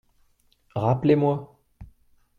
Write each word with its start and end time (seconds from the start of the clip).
Rappelez-moi. 0.73 1.59